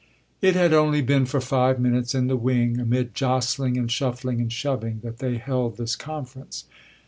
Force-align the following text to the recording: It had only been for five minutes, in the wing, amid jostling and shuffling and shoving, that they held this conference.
It 0.41 0.55
had 0.55 0.73
only 0.73 1.03
been 1.03 1.27
for 1.27 1.39
five 1.39 1.79
minutes, 1.79 2.15
in 2.15 2.25
the 2.25 2.35
wing, 2.35 2.79
amid 2.79 3.13
jostling 3.13 3.77
and 3.77 3.91
shuffling 3.91 4.41
and 4.41 4.51
shoving, 4.51 4.99
that 5.03 5.19
they 5.19 5.37
held 5.37 5.77
this 5.77 5.95
conference. 5.95 6.65